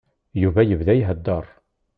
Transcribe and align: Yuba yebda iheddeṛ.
Yuba 0.41 0.61
yebda 0.69 0.93
iheddeṛ. 0.97 1.45